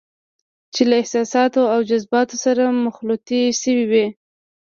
[0.73, 4.05] چې له احساساتو او جذباتو سره مخلوطې شوې وي.